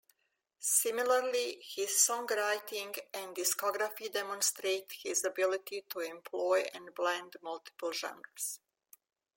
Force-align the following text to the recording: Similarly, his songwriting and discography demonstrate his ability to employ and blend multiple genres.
Similarly, 0.57 1.61
his 1.63 1.91
songwriting 1.91 2.97
and 3.13 3.35
discography 3.35 4.11
demonstrate 4.11 4.91
his 5.03 5.23
ability 5.23 5.85
to 5.91 5.99
employ 5.99 6.67
and 6.73 6.91
blend 6.95 7.35
multiple 7.43 7.91
genres. 7.91 8.59